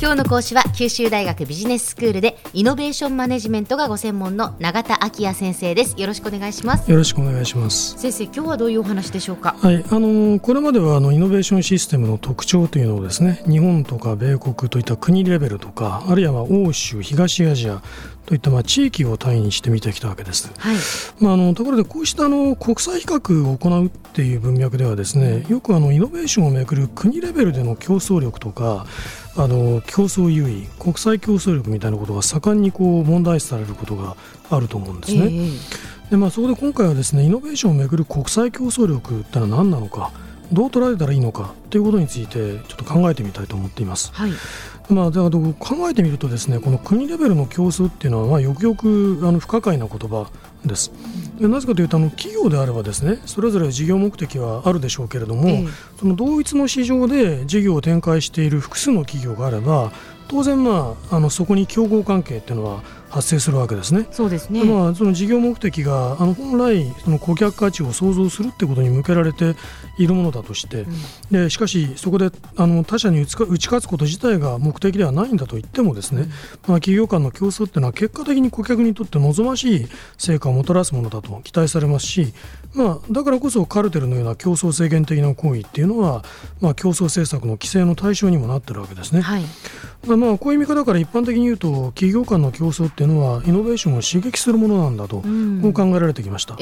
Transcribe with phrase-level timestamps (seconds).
[0.00, 5.94] 今日の講師は九州大学ビジネススクールでイノベーションマネジメントがご専門の永田昭也先生です。
[5.96, 6.90] よろしくお願いします。
[6.90, 7.96] よろしくお願いします。
[7.96, 9.54] 先生今日はどういうお話でしょうか？
[9.60, 17.80] はいあのこれまではあのイノベーションシステムの特徴というのをですね日本とか米国といった国レベルとかあるいは欧州東アジア
[18.26, 20.50] といったまあ地域を単位にして見てきたわけです。
[20.58, 20.76] はい、
[21.20, 28.86] まあ、あのところでこうしたあの国際比較を行うっていう文脈ではですねよくあのイノベーションをめぐる国レベルでの競争力とか
[29.36, 34.16] あの競争優位国際競争力みたいなことが盛んにこう問題視されることが
[34.50, 35.24] あると思うんですね。
[35.24, 40.12] えー、でまあ、そこで今回はですねイノベーションをめぐる国際競争力ってのは何なのか
[40.54, 44.12] どう捉えたらいいのかということについてちょっと考えてみたいと思っています。
[44.14, 44.30] はい
[44.90, 50.30] まあ、だから考えてみるとですねこの国レベルの競争っていうのは、まあ、よくよくあの不可解な言葉
[50.64, 50.92] です。
[51.38, 55.66] でなぜかというとあの企業であればですねそれぞれ事業目的はあるでしょうけれども、ええ、
[55.98, 59.90] その同一の市場で事業を展開している複数の企業があれば
[60.28, 62.82] 当然、まあ、あのそこに競合関係っていうのは
[63.14, 64.08] 発生するわけですね。
[64.10, 64.64] そうですね。
[64.64, 69.54] まあその事業目的があの本来その顧客価値を創造するってことに向けられて
[69.98, 76.34] いるものだとして、うん、でしかしそこであの他社に打ち勝つこと自体が目的ではないんだと言ってもですね、うん、まあ
[76.80, 79.86] 企業間の競争っていうのは結果的に顧客にとって望ましい
[80.18, 82.34] 成果をもたらすものだと期待されますし、
[82.74, 86.24] まあだからこそカルテルのような競争制限的な行為っていうのは
[86.60, 89.20] まあ競争政策の規制の対象にもなってるわけですね。
[89.20, 89.44] はい、
[90.04, 95.22] まあこういう見方から一般的に言うと企業間の競争っていうのはイノベーションを刺激するものなんだと、
[95.62, 96.56] こう考えられてきました、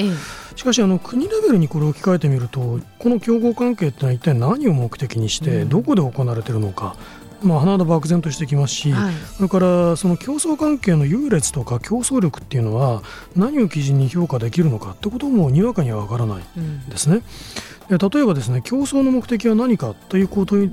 [0.56, 6.96] しかしあの国レベルにこれを置き換えてみるとこの競合関係ってのは一体何を目的にしてどこで行われているのか、
[7.42, 13.02] まあ、甚だ漠然としてきますし、はい、それからその競争関係の優劣とか競争力っていうのは
[13.36, 16.42] 何を基準に評価できるのかってこともにわかには分からない
[16.88, 17.16] ですね。
[17.16, 17.22] うん
[17.88, 20.70] 例えばですね競争の目的は何かという問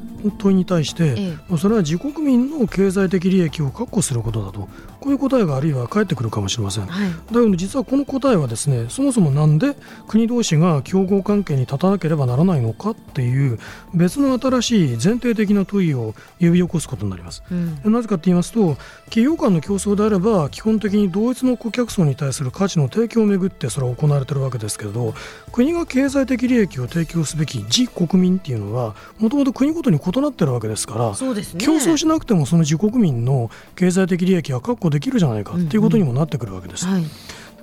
[0.53, 4.69] いに対して、ええ、それは自国民の経済的利益を確保することだと
[4.99, 9.75] こういう答えがあるいは返ってくるかもしれません、はい、だけど実はこの答えはですねそもそもなんで
[10.07, 13.59] 国同士が競合関係に立たなければならないのかっていう
[13.93, 25.13] 別の新しい前提的な問いを呼び起こすことになります、うん、なぜかと言いますと企業間の競争であれば基本的に同一の顧客層に対する価値の提供をめぐってそれは行われているわけですけれど
[25.51, 36.87] 国が経済的利益を提供すべき自国民っていうのはもともと国ごとに異なっているわけですからそうです、ね、競争しなくてもその自国民の経済的利益は確保できるじゃないかっていうことにもなってくるわけです。
[36.87, 37.09] うんうんはい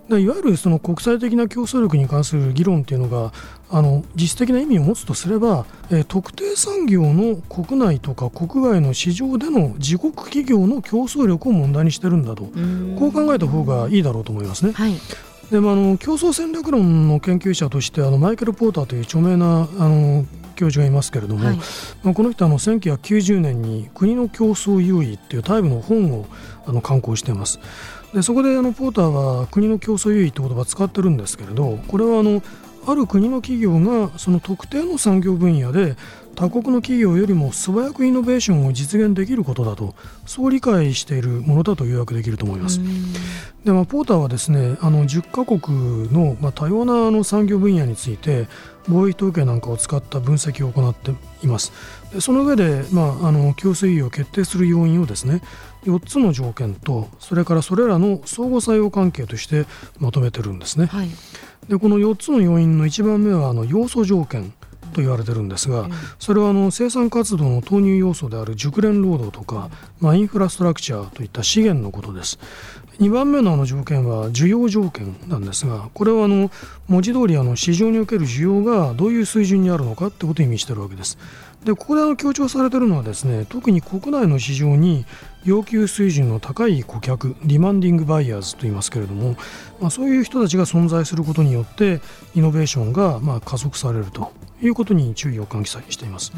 [0.08, 3.32] いわゆるその国際的な競争力に関する議論っていうのが
[3.68, 12.44] あの実質的な意味を持つとすれば、えー、特定産業の国内とか国外の市場での自国企業の競争力を問題にしてるんだと。
[12.44, 14.72] こう考えた方がいいだろうと思いますね。
[14.72, 14.92] はい
[15.50, 20.26] でもあの競争戦略論の研究者としてあのマイケル・ポーターという著名なあの
[20.56, 26.26] 教授がいますけれども、はい、この人はあの1990年に「国の競争優位」っていうタイプの本を
[26.66, 27.60] あの刊行しています。
[28.12, 32.42] でそこであのポーターは国の競争優位って言葉を使ってるんですけれどこれはあの
[32.86, 35.96] ある国の企業がその特定の産業分野で
[36.36, 39.94] 他国の企業よりも素早くイノベーションを実現できることだと
[40.26, 42.78] そう理解しているものだと予約できると思います。
[43.64, 48.46] でまあ、ポーターはですねあの10カ国の、まあ、多様なあの産業分野について
[48.88, 51.10] 貿易統計なんかを使った分析を行って
[51.42, 51.72] います。
[52.12, 55.42] でその上で、まあ、あの競争意を決定する要因をですね
[55.84, 59.66] 4つの条件とそれからそれらの相互作用関係として
[59.98, 60.86] まとめてるんですね。
[60.86, 61.08] はい、
[61.68, 64.52] でこの4つの要因の1番目はあの要素条件
[64.92, 65.88] と言われてるんですが、
[66.18, 69.70] それはあの生産活動の投入要素である熟練労働とか、
[70.00, 72.38] まあ、インフラストラクチャーといった資源のことです。
[72.98, 76.50] 2番目のあの条件は需要条件なんですがこれはあの
[76.88, 81.18] 文字通りあり市場における需要がどういう水準にあるのかってことを意味しているわけです。
[81.66, 85.04] でここであの強調されているのはですね特に国内の市場に
[85.44, 89.36] 要求水準の高い顧客ディマンディングバイヤーズと言いますけれども、
[89.80, 92.00] まあ、そういう人たちが存在することによって
[92.36, 94.32] イノベーションがまあ加速されると
[94.62, 96.32] いうことに注意を喚起しています。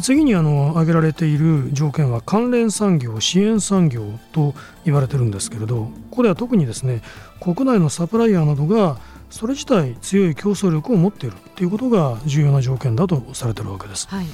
[0.00, 4.54] 次にあの挙げられている条件は関連産業支援産業と
[4.84, 7.02] 言われてるんですけれどこれは特にですね
[7.40, 8.98] 国内のサプライヤーなどが
[9.30, 14.08] それ自体強い競争力を持っているということが重要な条件だとされているわけです。
[14.08, 14.26] はい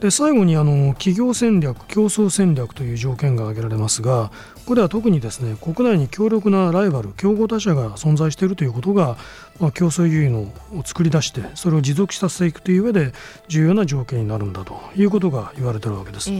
[0.00, 4.32] で最後にあの企業戦略競争戦略という条件が挙げられますが
[4.64, 9.18] これは特にですね国内に強力なライバル競合他社が存在しているということが、
[9.58, 10.40] まあ、競争優位の
[10.74, 13.12] を作り出してそれを持続させていくという上で
[13.48, 16.30] 重要な条件になるんだということが言われているわけです。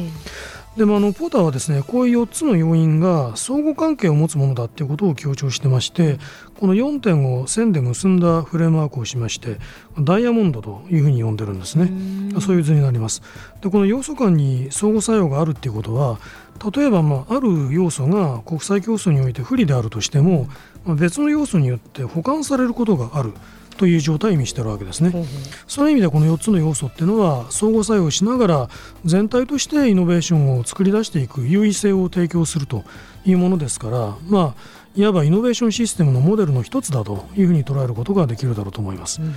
[0.76, 6.18] でもあのポーターはですねこういう4つの要因が相互関係を持つものだということを強調してまして
[6.60, 9.58] この4点を線で結んだフレームワークをしまして
[9.98, 11.90] ダイヤモンドというふうに呼んでるんですね。
[12.40, 13.20] そういう図になります。
[13.60, 16.18] でこの要素間に相互作用があるっていうことは
[16.72, 20.48] 例えばまあある要素が国際競争において不利であるとしても
[20.86, 23.32] 別の要素によって補完されることがある
[23.80, 25.10] という状態を意味しているわけですね。
[25.66, 28.68] その意味でこの4つの要素っていうのは相互作用しながら
[29.06, 32.84] 全体としてイノベーションを作り出していく優位性を提供すると
[33.24, 34.54] いうものですからまあ
[34.94, 39.22] いわばイノベーションシステムのモデルの一つだというふうに捉えることができるだろうと思います。
[39.22, 39.34] うん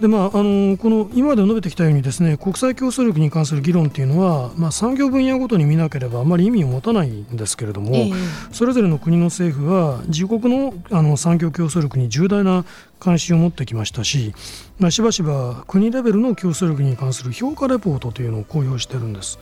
[0.00, 8.14] でまあ、あのこの今まで述べてきたようにですね国際競争力に関する議論っていうのは、まあ、産業分野ごとに見なければあまり意味を持たないんですけれども、えー、
[8.52, 12.66] それぞれの国の政府は自国のあの産業競争力に重大な
[13.00, 14.34] 関心を持ってきましたし、
[14.78, 19.38] まあ、しばしば国レベルの競争力に関する評価レポートというのを公表しているんです。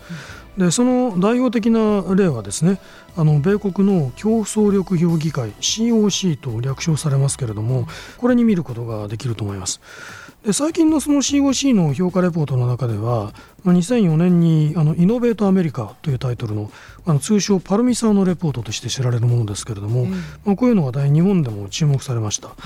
[0.57, 2.79] でその代表的な例はですね
[3.17, 9.81] あの米国の競争力評議会 COC と略称されますけれどもこれに見ることができると思います。
[10.45, 13.33] で最近のその COC の評価レポートの中では、
[13.63, 16.71] まあ、2004年にあのイノベートアメリカというタイトルの
[17.07, 22.57] あの通称パルミサーのレポートとして知られるものですけれども、うん、まあ、こういうのが大日本でも注目されました、はい、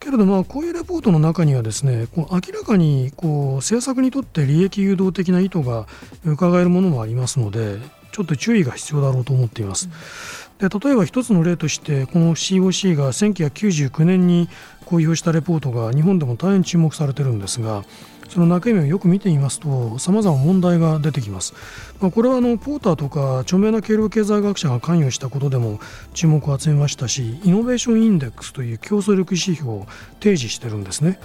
[0.00, 5.86] けれどまあこういうレポートの中にはですねこう明らかにこう政策にとって利益誘導的な意図が
[6.24, 7.78] 伺えるものもありますので
[8.12, 9.86] ちょっと注意が必要だろうと思っています。
[9.86, 14.48] うんで例えば一つの例としてこの COC が1999年に
[14.84, 17.84] 公表したレポートが日本でも大変注目されているんですが
[18.28, 21.54] その中身をよく見てみますとさまざま問題が出てきます、
[22.00, 25.80] まあ、これはあのポーターとか著名な経路経済学者が関与したことでも
[26.12, 29.86] 注目を集めましたしイノベーションインデックスという競争力指標を
[30.20, 31.18] 提示してるんですね。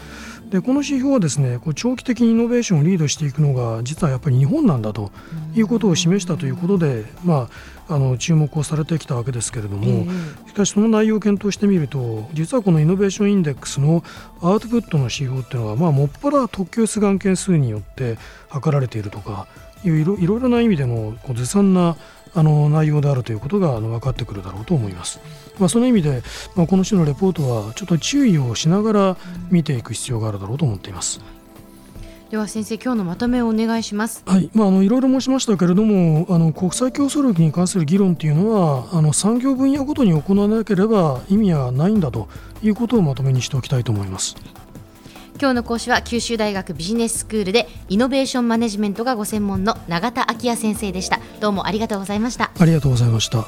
[0.54, 5.12] でこの指標はですねこう長期的にイノベーションをリードしていくのが実はやっぱり日本なんだと
[5.56, 7.50] いうことを示したということで、ま
[7.88, 10.06] あ、あの注目をされてきたわけですけれども、
[10.46, 14.04] しかしその内容を検討してみると実はこのイノベーションインデックスの
[14.44, 19.48] アウトプットの指標っていうのは、まあ、もっぱら特許出願件数によって測られているとか
[19.86, 21.96] いういろいろな意味でのこうずさんな
[22.36, 25.20] あの内容であるということがあの分かってくるだろうと思います。
[25.60, 26.24] まあ、その意味で、
[26.56, 29.18] まあ、この種のレポートはちょっと注意をしながら
[29.52, 31.22] 見ていく必要があるだろうと思っています。
[32.32, 34.24] では先生今日のまとめをお願いします。
[34.26, 42.28] はい、まああのいろいろ申しましたけれども、あの国際競争力に関する議論っていうのはあの産業分野ごとに行わなければ意味はないんだと
[42.64, 44.36] いうことをまとめにしておきたいと思います。
[45.44, 51.20] 今日の講師は九州大学ビジネススクールでイノベーションマネジメントがご専門の永田昭也先生でした。
[51.42, 52.52] どうもありがとうございました。
[52.58, 53.44] ありがとうございました。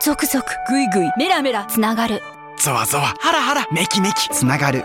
[0.00, 2.22] 続々ぐいぐいメラメラつながる。
[2.56, 4.84] ゾワゾワハラハラメキメキつながる